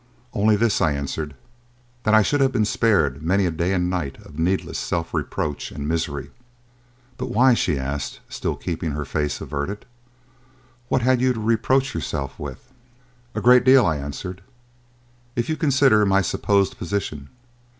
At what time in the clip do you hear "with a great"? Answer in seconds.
12.39-13.63